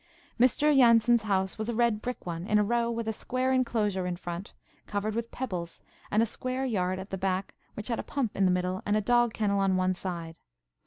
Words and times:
Mr. 0.39 0.75
Jansen's 0.75 1.21
house 1.21 1.59
was 1.59 1.69
a 1.69 1.75
red 1.75 2.01
brick 2.01 2.25
one, 2.25 2.47
in 2.47 2.57
a 2.57 2.63
row, 2.63 2.89
with 2.89 3.07
a 3.07 3.13
square 3.13 3.53
enclosure 3.53 4.07
in 4.07 4.15
front, 4.15 4.51
covered 4.87 5.13
with 5.13 5.29
pebbles, 5.29 5.79
and 6.09 6.23
a 6.23 6.25
square 6.25 6.65
yard 6.65 6.97
at 6.97 7.11
the 7.11 7.19
back, 7.19 7.53
which 7.75 7.87
had 7.87 7.99
a 7.99 8.03
pump 8.03 8.35
in 8.35 8.45
the 8.45 8.49
middle, 8.51 8.81
and 8.83 8.97
a 8.97 8.99
dog 9.01 9.31
kennel 9.31 9.59
on 9.59 9.75
one 9.75 9.93
side. 9.93 10.39